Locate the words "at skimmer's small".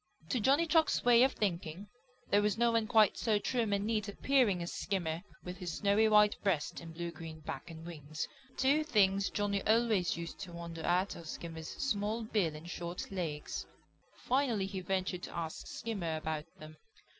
10.81-12.23